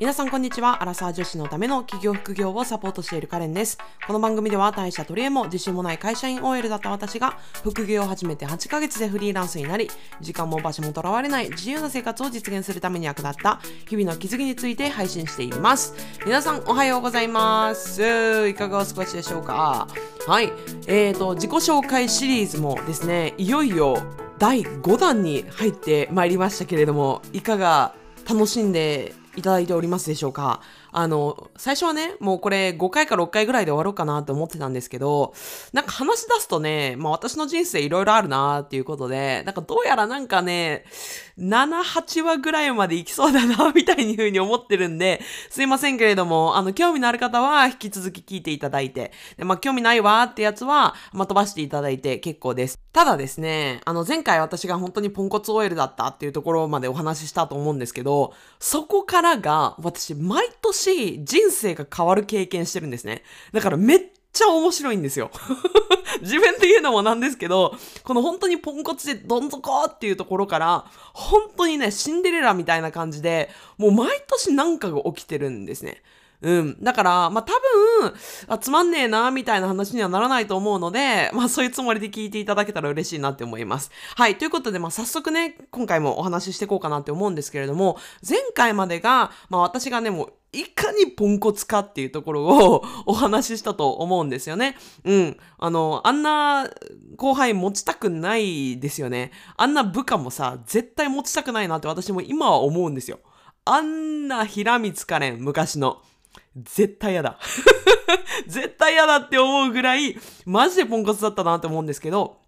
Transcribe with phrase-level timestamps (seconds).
[0.00, 0.82] 皆さんこんにちは。
[0.82, 3.76] アラサー女子のための企業副業をサポートしているカレンです。
[4.06, 9.90] この番組では大社取り柄も自信もない会社員 OL だった私が副業を始めて8ヶ月でフリーランスになり、
[10.22, 13.60] 時間も場所もとらわれない自由な生活を実現するために役立った
[13.90, 15.92] 日々の気づきについて配信しています。
[16.24, 18.48] 皆さんおはようございます。
[18.48, 19.86] いかがお過ごしでしょうか？
[20.26, 20.50] はい。
[20.86, 24.02] えーと、自己紹介シリーズもですね、いよいよ
[24.38, 27.94] 第5弾に入ってまいりましたけれども、いかが
[28.26, 30.60] 楽しんでいただいておりますでしょうか。
[30.92, 35.34] あの、最初はね、もうこれ5回か6回ぐらいで終わろうかなと思ってたんですけど、
[35.72, 40.84] なんか話し出すとね、まあ私の人生いろいろあるなっていうことで、なんかどうやらなんかね、
[41.40, 52.78] 7、8話ぐらいまで行きそうだな、みたいに風に思ってるんで、すいませんけれども、あの、興味のある方は引き続き聞いていただいて、でまあ興味ないわーってやつは、まあ飛ばしていただいて結構です。
[52.92, 63.22] ただですね、あの前回私が本当にポンコツ OL だったっていうところまでお話ししたと思うんですけど、そこからが私毎年人生が変わる経験してるんですね。
[63.52, 64.00] だからめっ
[64.32, 65.30] ちゃ面白いんですよ。
[66.22, 76.02] 自分で言うのもなんですけど、この本当にポンコツでどん底っていうところから、本当にね、シンデレラみたいな感じで、もう毎年なんかが起きてるんですね。
[76.42, 76.82] うん。
[76.82, 77.52] だから、まあ、多
[78.00, 78.14] 分、
[78.48, 83.90] あ、つまんねえな、みたいな話にはならないと思うので、まあ、そういうつもりで聞いていただけたら嬉しいなって思います。
[84.16, 84.38] はい。
[84.38, 94.76] ということで、まあ、早速ね、今回もお話ししていこうかなって思うんですけれども、前回までが、まあ、私がね、もう、いかにポンコツかっていうところを お話ししたと思うんですよね。
[95.04, 95.36] うん。
[95.58, 96.68] あの、あんな
[97.16, 99.30] 後輩持ちたくないですよね。
[99.56, 103.20] あんな部下もさ、絶対持ちたくないなって私も今は思うんですよ。
[103.64, 106.02] あんな平光かれん、昔の。
[106.56, 107.38] 絶対嫌だ。
[108.48, 112.39] 絶対嫌だって思うぐらい、マジでポンコツだったなって思うんですけど、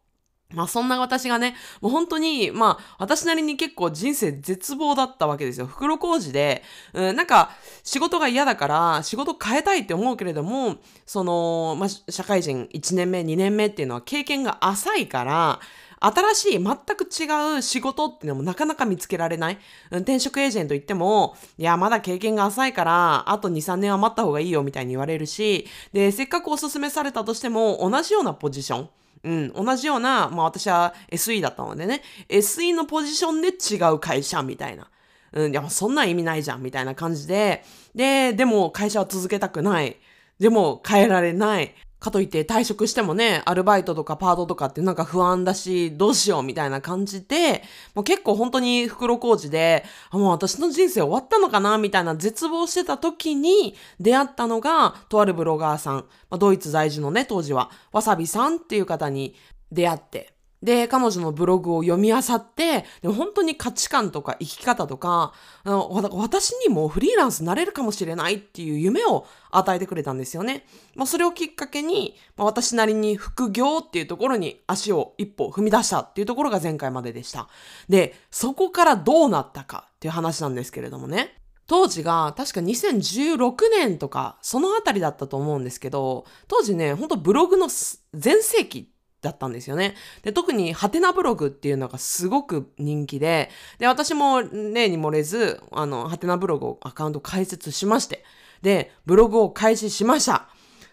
[0.54, 5.66] まあそんな私がね、もう本当に、まあ私なりに結構人生絶望だったわけですよ。
[5.66, 7.50] 袋小路で、うん、なんか
[7.84, 15.60] 仕事が嫌だから仕事変えたいって思うけれども、その、まあ社会人1年目、2年目っていうのは経験が浅いから、
[16.02, 19.58] 新しい全く違う仕事っていうのもなかなか見つけられない。
[19.90, 28.88] 転職エージェント行っても、いや、まだ経験が浅いから、あと2、3年は待った方がいいよみたいに言われるし、で、せっかくおすすめされたとしても、同じようなポジション。
[29.24, 34.90] うん、同じような、まあ私は SE だったのでね、SE のポジションで違う会社みたいな。
[35.32, 39.96] うん、いや、そんな意味ないじゃん、みたいな感じで、で、でも会社は続けたくない。
[40.38, 41.74] でも変えられない。
[42.02, 47.62] かといって退職してもね、アルバイトとかパートとかってなんか不安だし、どうしようみたいな感じで、
[47.94, 59.36] もう結構本当に袋小路で、もう私の人生終わったのかなみたいな絶望してた時に出会ったのが、とあるブロガーさん、ま、ドイツ在住のね、当時は、わさびさんっていう方に
[59.70, 65.32] 出会って、で、彼女のブログを読み漁って、で本当に価値観とか生き方とか、
[65.64, 70.66] 私にもフリーランスになれるかもしれないっていう夢を与えてくれたんですよね。
[70.94, 77.48] まあ、それをきっかけに、まあ、私なりに副業っていうところに足を一歩踏み出したっていうところが前回まででした。
[77.88, 81.38] で、そこからどうなったかっていう話なんですけれどもね。
[81.66, 87.68] 当時が確か2016年とかそのあたりだったと思うんですけど、当時ね、ほんとブログの
[88.12, 89.94] 全盛期だったんですよね。
[90.22, 98.24] で、特にハテナブログっていうのがすごく人気で、で、私も例に漏れず、あの、ハテナブログをアカウント開設しまして、
[98.60, 100.48] で、ブログを開始しました。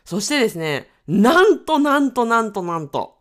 [0.05, 3.17] そしてですね、なんとなんとなんとなんと、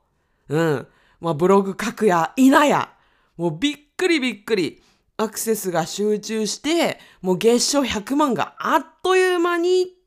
[0.49, 0.87] うん、
[1.21, 2.93] まあ、ブログ書くや否や、
[3.37, 4.83] もうびっくりびっくり、
[5.17, 9.98] アクセスが集中して、もう月賞100万があっという間に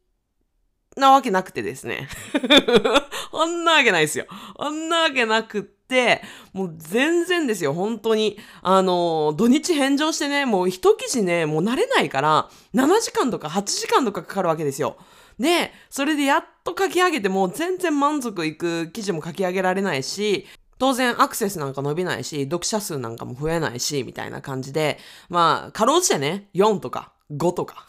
[0.97, 2.09] なわけなくてですね。
[3.33, 4.25] あんなわけないですよ。
[4.57, 6.21] あんなわけなくって、
[6.53, 8.37] もう全然ですよ、本当に。
[8.61, 14.97] あの、土日返上してね、もう一記事ね、もう慣れないから、7時間とか8時間とかかかるわけですよ。
[15.39, 20.45] で、それでやっと書き上げても全然満足いく記事も書き上げられないし、
[20.77, 24.97] 当然アクセスなんか伸びないし、読者数なんかも増えないし、みたいな感じで、
[25.29, 27.85] まあ、かろうじてね、4とか5とか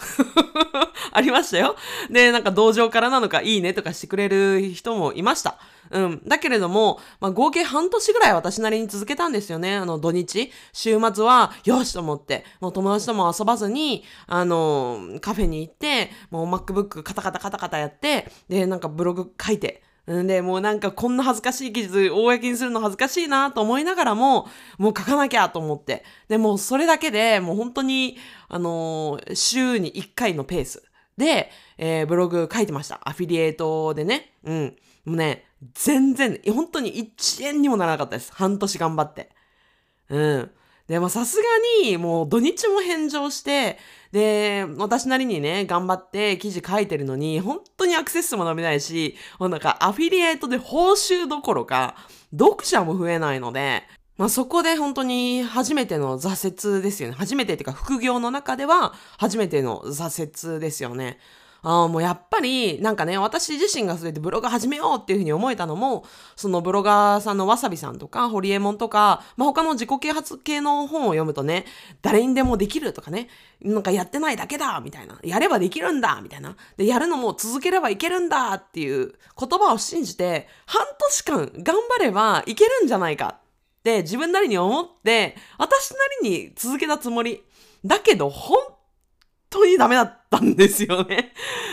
[1.13, 1.77] ありましたよ。
[2.11, 5.59] で、なんか同情からなのかいいねとかしてくれる人もいました。
[5.91, 6.23] うん。
[6.27, 9.77] だけれども、まあ、合計半年ぐらい私なりに続けたんですよね。
[9.77, 10.51] あの、土日。
[10.73, 26.05] 週末は、よしと思って、もう友達とも遊ばずに、あの、カフェに行って、もう MacBook カタカタカタカタやって、で、なんかブログ書いて、んで、もうなんかこんな恥ずかしい記事、公にするの恥ずかしいなと思いながらも、もう書かなきゃと思って。
[26.29, 28.17] で、もうそれだけでもう本当に、
[28.49, 30.83] あのー、週に1回のペース
[31.17, 33.01] で、えー、ブログ書いてました。
[33.05, 34.35] アフィリエイトでね。
[34.45, 34.77] うん。
[35.05, 35.45] もうね、
[35.75, 38.33] 全然、本当に1円にもならなかったです。
[38.33, 39.31] 半年頑張って。
[40.09, 40.51] うん。
[40.89, 41.43] で、まあさすが
[41.85, 43.79] にもう土日も返上して、
[44.13, 51.97] で、私なりにね、頑張って記事書いてるのに、本当にアクセス数も伸びないし、もうなんかアフィリエイトで報酬どころか、
[52.31, 53.85] 読者も増えないので、
[54.19, 57.15] まあ、そこで本当に初めての挫折ですよね。
[57.19, 61.19] 初めてっていうか副業の中では初めての挫折ですよね。
[61.63, 66.05] あ、もうやっぱり、なんかね、私自身がそれでブログ始めようっていうふうに思えたのも、
[66.35, 71.65] そのブロガーさんのわさびさんとか、ホリエモンとか、まあ、他の自己啓発系の本を読むとね、
[72.03, 73.29] 誰にでもできるとかね、
[73.61, 75.21] なんかやってないだけだみたいな。
[75.23, 76.57] やればできるんだみたいな。
[76.77, 87.45] で、やるのも続ければいけるんだっていう言葉を信じて、半年間頑張ればいけるんじゃないかって自分なりに思って、私なりに続けたつもり。
[87.85, 88.59] だけど、本
[89.49, 91.33] 当にダメだったたんですよね。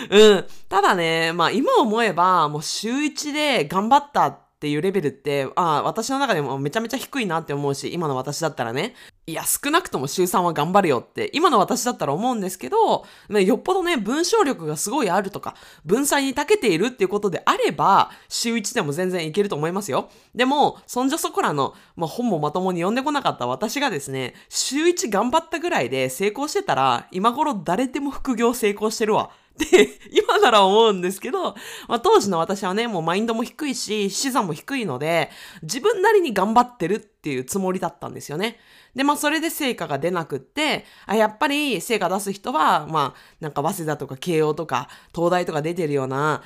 [0.09, 0.45] うん。
[0.67, 8.93] ただね、まあ今思えば、もう週一で頑張ったってっていうレベルって、ああ、私の中でもめちゃめちゃ低いなって思うし、今の私だったらね。
[9.25, 20.09] いや、少なくとも週3は頑張るよって、今の私だったら思うんですけど、よっぽどね、文章力がすごいあるとか、文才に長けているっていうことであれば、週1でも全然いけると思いますよ。
[20.35, 29.31] でも、そんじょそこらの、まあ、本もまともに読んでこなかった私がですね、週1頑張ったぐらいで成功してたら、今頃誰でも副業成功してるわ。
[29.65, 31.55] って今なら思うんですけど、
[31.87, 35.29] まあ、当時の私はね、もうマインドも低いし、資産も低いので、
[35.61, 38.57] 自分なりに頑張ってるっていうつもりだったんですよね。
[38.95, 46.41] で、まあ、それで成果が出なくって、あ、やっぱり成果出す人は、まあ、なんか、早稲田とか慶応とか、東大とか出てるような、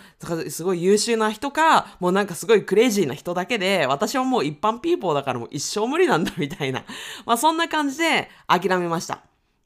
[0.49, 6.83] すごい優秀な人か、もうなんかすごいクレイジーな人だけで、私はもう一般ピーポーだからもう一生無理なんだみたいな。
[7.25, 9.21] まあ、そんな感じで諦めました。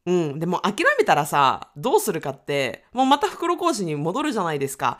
[0.07, 0.39] うん。
[0.39, 4.99] でも諦めたらさ、どうするかって、もうまた袋講師に戻るじゃないですか。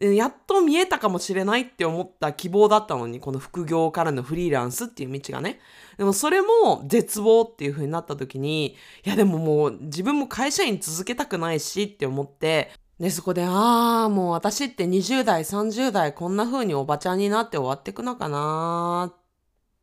[0.00, 5.60] やっと見えたかもしれないって思った希望だったのに、この副業からのフリーランスっていう道がね。
[5.96, 19.16] でもそれも絶望っていう風になった時に、いやでももう自分も会社員続けたくないしって思って、で、そこで、ああ、もう私って20代、30代こんな風におばちゃんになって終わってくのかなーっ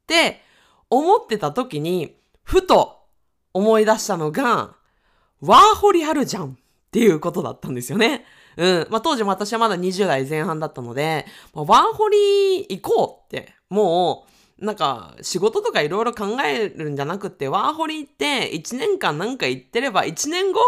[0.06, 0.42] て
[0.90, 2.95] 思ってた時に、ふと
[3.56, 4.76] 思い出したのが、
[5.40, 6.56] ワーホリあるじゃんっ
[6.92, 8.26] ていうことだったんですよね。
[8.58, 8.88] うん。
[8.90, 14.28] まあ、当時も私はまだ20代前半だったので、まあ、ワーホリ行こうって、も
[14.60, 20.60] う、なんか、仕事とかいろいろ考えるんじゃなくて、ワーホリ行って1年間なんか行ってれば1年後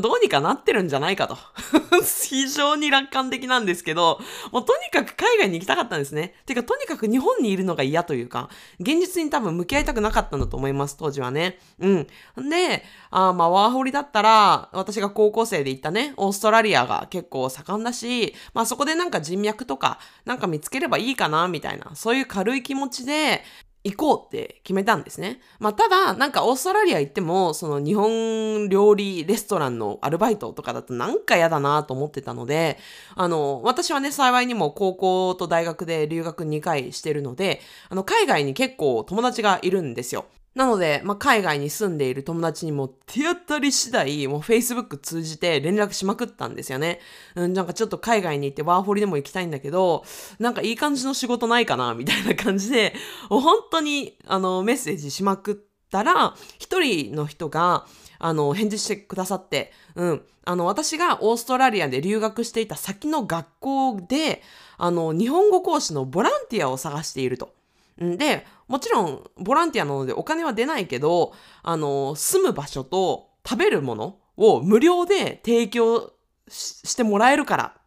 [0.00, 1.36] どうにかなってるんじゃないかと。
[2.28, 4.20] 非常に楽観的なんですけど、
[4.52, 6.34] もうとにかく海外に行きたかったんですね。
[6.46, 8.48] てか、とにかく日本にいるのが嫌というか、
[8.80, 11.58] 現実に多分向き合いたくなかったんだと思います、当時はね。
[11.78, 12.06] うん。
[12.48, 23.42] で、あまあ、ワーホリだったら、私が高校生で行ったね、オーストラリアが結構盛んだし、まあそこでなんか人脈とか、なんか見つければいいかな、みたいな、そういう軽い気持ちで、
[23.84, 25.40] 行こうって決めたんですね。
[25.58, 32.78] まあ、ただ、なんかオーストラリア行っても、その日本料理レストランのアルバイトとかだとなんか嫌だなと思ってたので、
[33.14, 37.60] あの、私はね、幸いにも高校と大学で留学2回してるので、
[37.90, 40.24] あの、海外に結構友達がいるんですよ。
[40.54, 47.00] なので、まあ、海外に住んでいる友達にも手当たり次第、もう Facebook 通じて連絡しまくったんですよね。
[47.34, 50.04] うん、なんかちょっと海外に行ってワーホリでも行きたいんだけど、
[50.38, 52.94] なんかいい感じの仕事ないかなみたいな感じで、
[53.28, 55.56] 本当に、あの、メッセージしまくっ
[55.90, 57.86] たら、一人の人が、
[58.20, 60.22] あの、返事してくださって、うん。
[60.44, 64.42] あの、私がオーストラリアで留学していた先の学校で、
[64.76, 67.52] あの、日本語講師のボランティアを探していると。
[67.98, 71.32] で、もちろん、ボランティアなのでお金は出ないけど、
[71.62, 76.12] あの、住む場所と食べるものを無料で提供
[76.48, 77.82] してもらえるからっ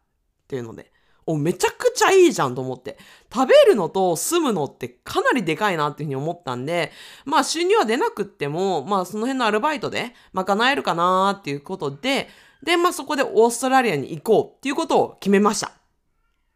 [0.47, 0.91] ていうので、
[1.25, 2.97] お、めちゃくちゃいいじゃんと思って。
[3.33, 6.93] 食べるのと住むのってかなりでかいなっていうふうに思ったんで、
[7.25, 12.29] まあ収入は出なくっても、まあその辺のアルバイトで賄えるかなっていうことで、
[12.63, 15.73] で、まあそこでオーストラリアに行こうっていうことを決めました。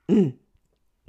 [0.07, 0.40] うん。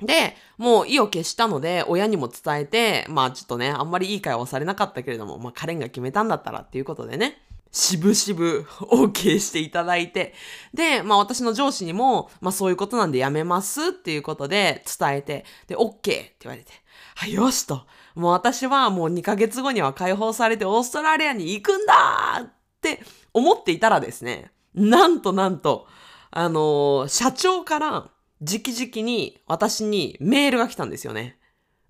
[0.02, 7.38] で、もう意を決したので、親にも伝えて、まあちょっとね、あんまりいい会話をされなかったけれども、まあカレンが決めたんだったらっていうことでね、
[7.70, 10.34] しぶしぶ OK していただいて、
[10.74, 16.72] で、まあ私の上司にも、まあそういうことなんでやめますっていうことで伝えて、で、OK って言われて、
[17.16, 17.86] はい、よしと。
[18.14, 23.00] もう私はもう2ヶ月後には解放されてオーストラリアに行くんだって
[23.32, 25.86] 思っていたらですね、なんとなんと、
[26.30, 28.10] あのー、社長から、
[28.42, 31.38] 直々に私にメールが来たんですよね。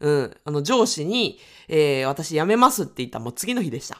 [0.00, 0.36] うん。
[0.44, 3.98] あの、上司に、えー、私辞めますって言ったもう次の日でした。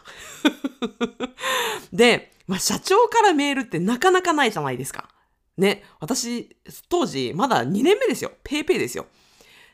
[1.92, 5.08] で、まあ、社長からメールってなかなかないじゃないですか。
[5.56, 5.84] ね。
[6.00, 6.56] 私、
[6.88, 8.32] 当時、まだ2年目ですよ。
[8.42, 9.06] ペイペイですよ。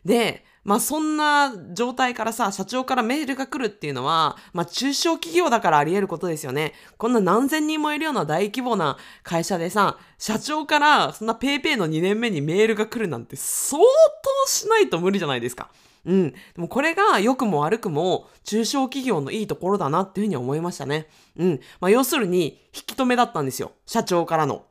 [0.05, 6.75] で、まあそんな状態からさ、社長からメールが来るっていうのは、まあ中小企業だからあり得ることですよね。
[6.97, 15.69] こんな何千人もいるような大規模な会社でさ、社長からそんな paypay の2年目にメールが来るなんて相当しないと無理じゃないですか。
[16.05, 16.33] うん。
[16.33, 21.09] でもこれが良くも悪くも中小企業のいいところだなっていうふうに思いましたね。
[21.37, 21.61] うん。
[21.81, 23.73] まあ要するに引き止めだったんですよ。
[23.87, 24.65] 社長からの。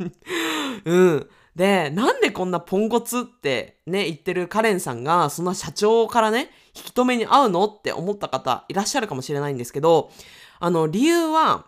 [0.84, 1.28] うん。
[1.56, 10.10] で、なんでこんなポンコツってね、言ってるカレンさんが、そんな社長からね、引き止めに合うのって思った方いらっしゃるかもしれないんですけど、
[10.58, 11.66] あの、理由は、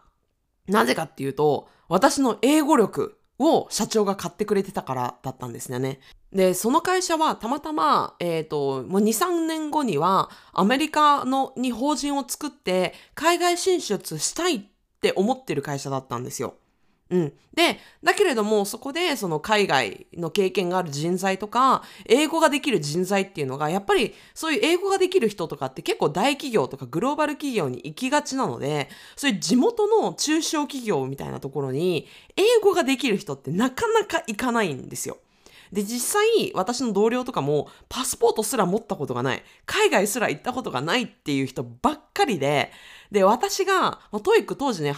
[0.67, 6.01] なぜかっていうと、私の英語力を社長が買ってくれてたからだったんですよね。
[6.33, 14.61] で、その会社はたまたま、えっ、ー、と、もう2、3年後にはアメリカのに法人を作って海外進出したいっ
[15.01, 16.55] て思ってる会社だったんですよ。
[17.09, 17.33] うん。
[17.55, 35.19] で、だけれども、そこで、その海外の経験がある人材とか、英語ができる人材っていうのが、やっぱり、そういう英語ができる人とかって結構大企業とかグローバル企業に行きがちなので、そういう地元の中小企業みたいなところに、英語ができる人ってなかなか行かないんですよ。
[35.73, 42.73] で、実際、私の同僚とかも、パスポートすら持ったことがない、海外すら行ったことがないっていう人ばっかりで、
[43.11, 44.93] で、私が、まあ、 TOEIC 当時ね、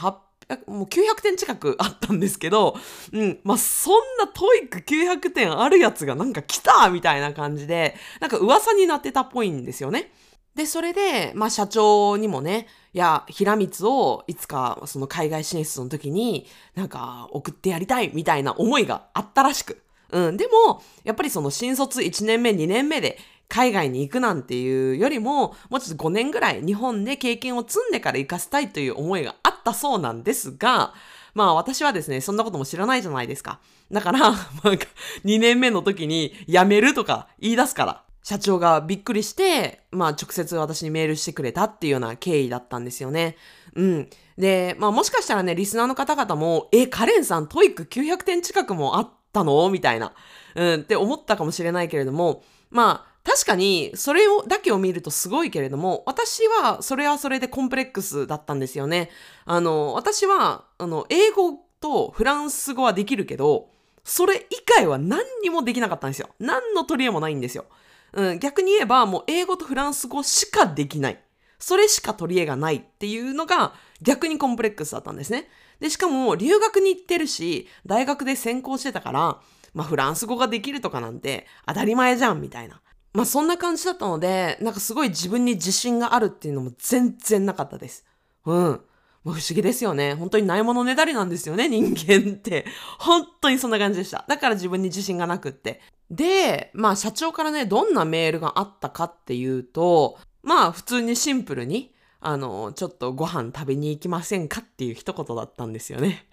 [0.67, 2.77] もう900点近くあったんですけど、
[3.13, 3.39] うん。
[3.45, 10.11] まあ、そんな TOEIC 900点あるやつがなんか来たみたいな感じで、なんか噂になってたっぽいんですよね。
[10.55, 19.83] で、それで、まあ、社長にもね、いや、平光をいつかその海外進出の時になんか送ってやりたいみたいな思いがあったらしく。
[20.11, 20.37] うん。
[20.37, 30.95] でも、やっぱりその新卒1年目、2年目で海外に行くなんていうよりも、もうちょっと5年ぐらい日本で経験を積んでから行かせたいという思いがあったそうなんですが、
[31.35, 33.61] まあ私はですね、そんなことも知らないじゃないですか。
[33.93, 34.87] だから、 なんか
[35.25, 43.37] 2年目の時に辞めるとか言い出すから、社長がびっくりして、まあ直接私にメールしてくれたっていうような経緯だったんですよね。
[43.75, 44.11] うん。
[44.37, 49.69] で、まあもしかしたらね、リスナーの方々も、え、カレンさん TOEIC 900点近くもあったの？
[49.71, 50.13] みたいな。
[50.55, 59.11] うん、って思ったかもしれないけれども、まあ、確かに、それを、だけを見るとすごいけれども、私は、それはそれでコンプレックスだったんですよね。
[59.45, 63.69] あの、私は、あの、英語とフランス語はできるけど、
[64.03, 66.31] それ以外は何にもできなかったんですよ。
[66.39, 67.67] 何の取り柄もないんですよ。
[68.15, 71.23] うん、逆に言えば、もう英語とフランス語しかできない。
[71.59, 75.51] それしか取り柄がないっていうのが逆にコンプレックスだったんですね。
[75.81, 79.41] で、しかも留学に行ってるし、大学で専攻してたから、
[79.75, 82.81] まあフランス語ができるとかなんて当たり前じゃんみたいな。
[83.13, 88.05] まあそんな感じだったので、なんかすごい自分に自信があるっていうのも全然なかったです。
[88.45, 88.81] うん。
[89.25, 90.15] 不思議ですよね。
[90.15, 92.67] 本当にないものねだりなんですよね、人間って。
[92.99, 94.25] 本当にそんな感じでした。
[94.29, 95.81] だから自分に自信がなくって。
[96.11, 106.27] で、まあ社長からね、どんなメールがあったかっていうと、まあ普通にシンプルに、あの、ちょっとご飯食べに行きませんかっていう一言だったんですよね。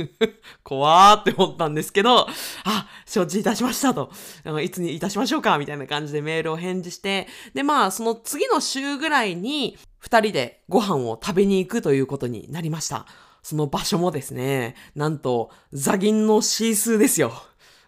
[0.64, 2.26] 怖ーって思ったんですけど、
[2.64, 4.10] あ、承知いたしましたと。
[4.62, 13.06] いつにいたしましょうかみたいな感じでメールを返事して、で、まあ、その次の週ぐらいに、二人でご飯を食べに行くということになりました。
[13.42, 17.32] その場所もですね、なんと、ザギンのシースーですよ。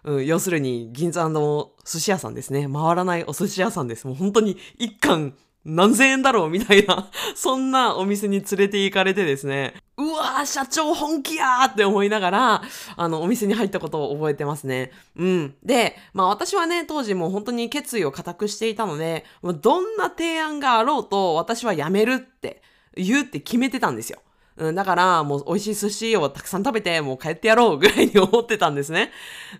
[0.05, 2.69] うん、要するに、銀座の寿司屋さんですね。
[2.71, 4.07] 回らないお寿司屋さんです。
[4.07, 5.35] もう本当に一貫
[5.69, 12.63] 何千円だろうみたいな、 そんなお店に連れて行かれてですね、うわー、社長本気やーって思いながら、
[12.97, 14.93] あの、お店に入ったことを覚えてますね。
[15.17, 15.55] うん。
[15.63, 22.63] で、まあ私はね、当時もう本当に決意を固くしていたので、どんな提案があろうと私は辞めるって
[22.97, 24.21] 言うって決めてたんですよ。
[24.59, 29.13] うん、だから、もう美味しい寿司をたくさん食べて、もう帰ってやろうぐらいに思ってたんですね。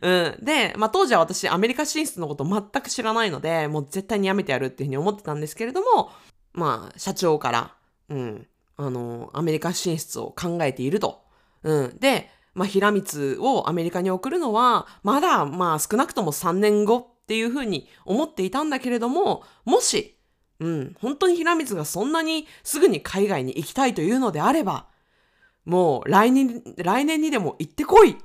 [0.03, 0.45] うん。
[0.45, 6.11] で、まあ当時は私アメリカ進出のこと全く知らないので、もう絶対にやめてやるっていうふうに思ってたんですけれども、
[6.53, 7.75] まあ社長から、
[8.09, 11.23] うん、あの、アメリカ進出を考えていると。
[11.63, 11.97] うん。
[12.01, 20.18] で、まあ平光をアメリカに送るのは、まだまあ少なくとも3年後っていうふうに思っていたんだけれども、もし
[20.61, 24.87] うん、本当に平光がそんなにすぐに海外に行きたいというのであれば、
[25.65, 28.17] もう来年、来年にでも行ってこいっ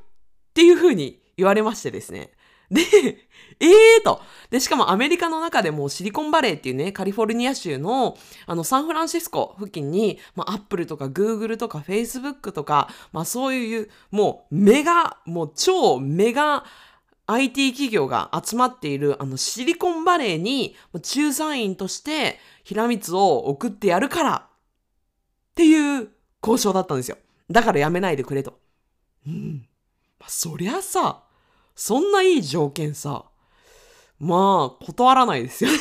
[0.54, 2.32] ていう風に言われましてですね。
[2.72, 3.18] で、え
[3.60, 4.22] えーと。
[4.50, 16.66] で、しかもアメリカの中でもシリコンバレーっていうね、カリフォルニア州の、あの、サンフランシスコ付近に、まあ、アップルとかグーグルとかフェイスブックとか、まあ、そういう、もう、メガ、もう超メガ、
[17.34, 24.48] IT 企業が集まっているあのシリコンバレーに仲裁員として平光を送ってやるから
[25.54, 26.10] っていう
[26.42, 27.18] 交渉だったんですよ。
[27.50, 28.60] だからやめないでくれと。
[29.28, 29.68] うん。
[30.20, 31.24] まあ、そりゃさ、
[31.76, 33.26] そんないい条件さ、
[34.20, 35.78] まあ、断らないですよね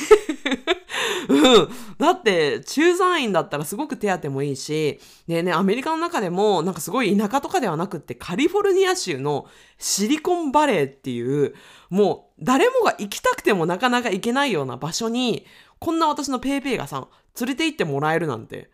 [1.33, 1.69] うん。
[1.99, 9.47] だって、駐在員だったらすごく手当もいいし、でね、アメリカの中でも、なんかすごい田舎とかではなくって、カリフォルニア州の
[9.79, 11.55] シリコンバレーっていう、
[11.91, 15.47] もう誰もが行きたくてもなかなか行けないような場所に、
[15.79, 17.09] こんな私のペイペイがさん、
[17.41, 18.71] 連れて行ってもらえるなんて、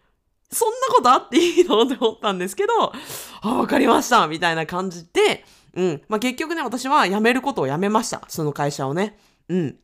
[0.51, 1.83] そんなことあっていいの？
[1.83, 2.93] って思ったんですけど、
[3.43, 6.03] あ、わかりましたみたいな感じで、うん。
[6.09, 8.23] まあ、結局ね、私は辞めることをやめました。
[8.29, 9.19] その会社をね。
[9.49, 9.77] うん。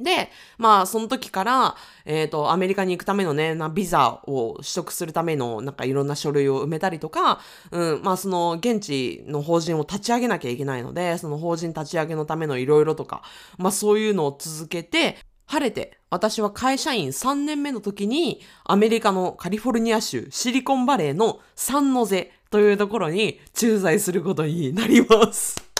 [0.00, 7.40] で、まあ、その時から、えっ、ー、と、アメリカに行くためのね、な、ビザを取得するための、なんかいろんな書類を埋めたりとか、
[7.70, 13.22] うん、まあ、その、現地の法人を立ち上げなきゃいけないので、その法人立ち上げのためのいろいろとか、
[13.58, 25.70] まあ、そういうのを続けて、晴れて、私は会社員3年目の時に、アメリカのカリフォルニア州シリコンバレーのサンノゼというところに駐在することになります。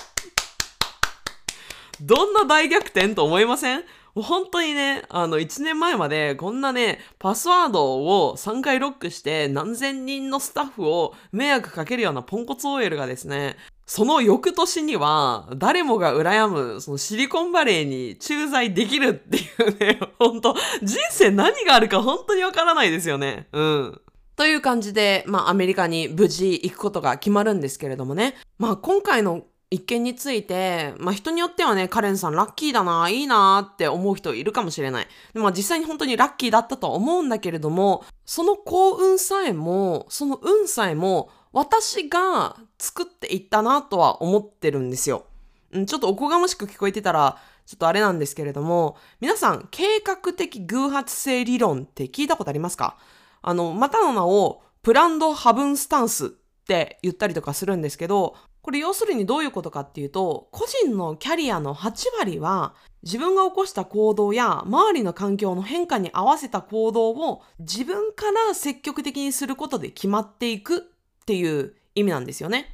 [2.01, 3.85] どんな大逆転と思いません？
[4.15, 23.49] 本当にね、あの、1年前までこんなね、パスワードを3回ロックして何千人のスタッフを迷惑かけるようなポンコツ OL がですね、その翌年には、誰もが羨む、そのシリコンバレーに駐在できるっていうね、本当人生何があるか本当にわからないですよね。
[23.53, 24.01] うん。
[24.37, 28.37] という感じで、まあアメリカに無事行くことが決まるんですけれどもね。
[28.59, 35.07] まあ今回の一件について、まあ人によってはね、カレンさんラッキーだな、いいなって思う人いるかもしれない。
[35.35, 45.27] まあ実際に本当にラッキーだったと思うんだけれども、その幸運さえも、その運さえも、私が作っていったなとは思ってるんですよ。
[45.73, 52.97] うん、ちょっとおこがましく聞こえてたら、ちょっとあれなんですけれども、皆さん、計画的偶発性理論って聞いたことありますか？
[53.41, 56.29] あの、またの名を、プランドハブンスタンスっ
[56.67, 58.35] て言ったりとかするんですけど、
[58.71, 70.81] これ要するにどういうことかっていうと、個人のキャリアの8割は自分が起こした行動や周りの環境の変化に合わせた行動を自分から積極的にすることで決まっていくっ
[71.27, 72.69] ていう意味なんですよね。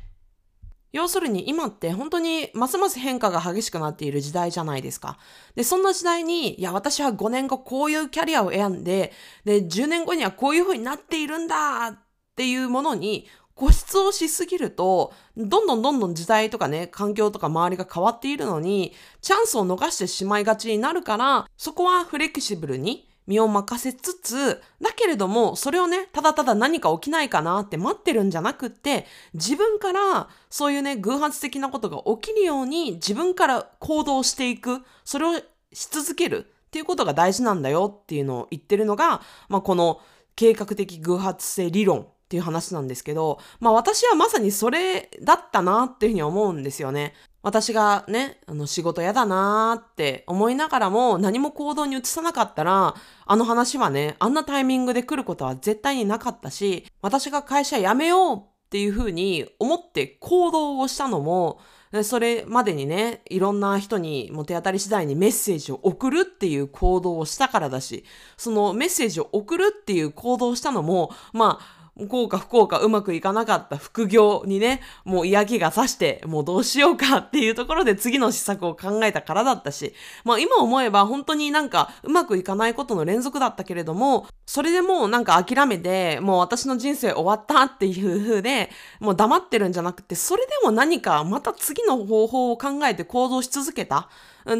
[0.92, 5.16] 要するに今って本当にますます変化が激しくなっている時代じゃないですか。
[5.54, 9.14] で、そんな時代に、いや、私は5年後こういうキャリアを選んで、
[9.46, 11.98] で、10年後にはこういう風になっているんだっ
[12.36, 13.26] ていうものに
[13.58, 18.92] 固執をしすぎると、どんどんどんどん時代とかね、環境とか周りが変わっているのに、
[19.22, 35.40] チャンスを逃してしまいがちになるから、そこはフレキシブルに身を任せつつ、だけれども、それをね、ただただ何か起きないかなって待ってるんじゃなくって、自分からそういうね、偶発的なことが起きるように自分から行動していく、それを
[35.72, 36.46] し続ける。
[36.66, 40.00] っていうことが大事なんだよっていうのを言ってるのが、まあ、この
[40.34, 42.08] 計画的偶発性理論。
[42.26, 47.14] っていう話なんですけど、まあ私はまさにそれだったなっていうふうに思うんですよね。
[47.42, 61.60] 私がね、あの仕事嫌だなーって思いながらも何も行動に移さなかったら、あの話はね、あんなタイミングで来ることは絶対になかったし、私が会社辞めようっていうふうに思って行動をしたのも、
[62.02, 68.04] それまでにね、いろんな人にも手当たり次第にメッセージを送るっていう行動をしたからだし、
[68.36, 94.10] そのメッセージを送るっていう行動をしたのも、まあ、幸か不幸かうまくいかなかった副業にね、もう嫌気がさして、もうどうしようかっていうところで次の施策を考えたからだったし、まあ今思えば本当になんかうまくいかないことの連続だったけれども、それでもうなんか諦めて、もう私の人生終わったっていう風で、もう黙ってるんじゃなくて、それでも何かまた次の方法を考えて行動し続けた。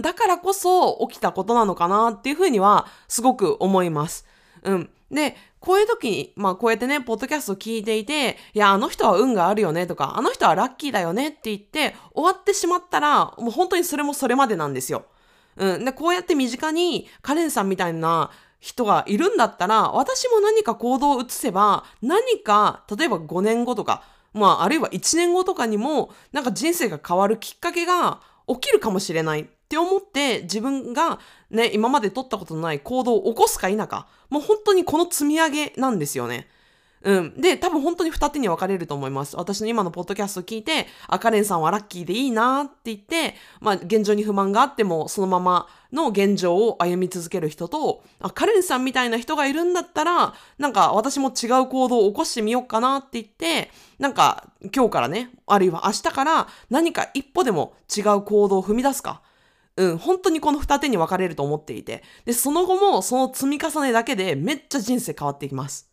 [0.03, 4.27] だからこそ起きたことなのかなっていう風にはすごく思います。
[4.63, 4.91] うん。
[5.11, 15.07] で、こういう時に、まあこうやってね、ポッドキャスト聞いていて、いや、あの人は運があるよねとか、あの人はラッキーだよねって言って終わってしまったら、もう本当にそれもそれまでなんですよ。
[15.57, 15.85] うん。
[15.85, 29.49] で、こうやって身近にカレンさんみたいな人がいるんだったら、私も何か行動を移せば、何か、例えば5年後とか、まあ、あるいは1年後とかにも、なんか人生が変わるきっかけが起きるかもしれない。
[29.67, 31.19] って思って自分が
[31.51, 36.49] ね、今まで取ったことのない行動を起こすか否か、もう本当にこの積み上げなんですよね。
[37.03, 37.41] うん。
[37.41, 39.37] で、多分本当に二手に分かれると思います。
[39.37, 59.23] 私の今のポッドキャストを聞いて、あ、カレンさんはラッキーでいいなって言って、まあ、現状に不満があっても、そのままの現状を歩み続ける人と、あ、カレンさんみたいな人がいるんだったら、なんか私も違う行動を起こしてみようかなって言って、なんか今日からね、あるいは明日から何か一歩でも違う行動を踏み出すか。
[59.77, 62.03] うん、本当にこの二手に分かれると思っていて。
[62.25, 65.91] で、その後もその積み重ねだけでめっちゃ人生変わっていきます。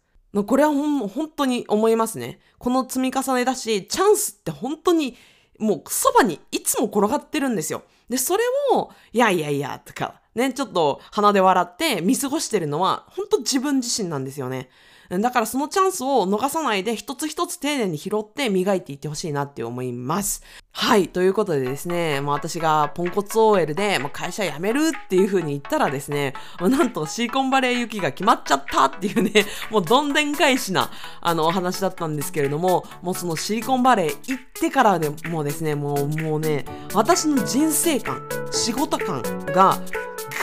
[0.48, 2.40] これはほん、本当に思いますね。
[2.58, 5.16] この積み重ねだし、チャンスって本当に
[5.60, 7.84] もうそばにいつも転がってるんですよ。
[8.10, 8.44] で、それ
[8.74, 14.70] を、いやいやいや、とか、ね、ちょっと鼻で笑って見過ごしてるのは、本当自分自身なんですよね。
[15.10, 20.42] だからそのチャンスを逃さないで一つ一つ丁寧に拾って磨いていってほしいなって思います。
[20.76, 21.08] はい。
[21.08, 30.90] ということでですね、まあ、私がポンコツ OL で、まあ、会社辞めるっていう風に言ったらですね、まあ、なんとシーコンバレー行きが決まっちゃったっていうね、もうどんでん返しな、
[31.22, 39.78] あの、お話だったんですけれども、もうそのシリコンバレー行ってからでもうですね、もう、もうね、私の人生観、仕事観が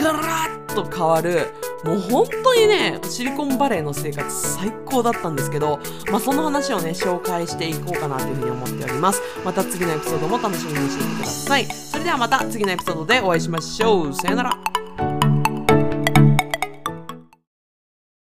[0.01, 1.49] ガラッと変わる
[1.85, 11.65] もう本当にねシリコンバレーの生活最高だったんですけど、まあ、その話をね紹介していこうかなというふうに思っておりますまた次のエピソードドも楽しみにしていてください。
[11.67, 14.15] それではまた次のエピソードでお会いしましょう。
[14.15, 14.80] さよなら。